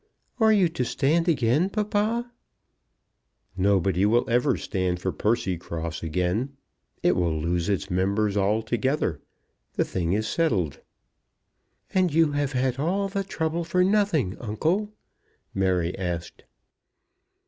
[0.39, 2.31] "Are you to stand again, papa?"
[3.55, 6.57] "Nobody will ever stand for Percycross again.
[7.03, 9.21] It will lose its members altogether.
[9.73, 10.79] The thing is settled."
[11.93, 14.91] "And you have had all the trouble for nothing, uncle?"
[15.53, 16.45] Mary asked.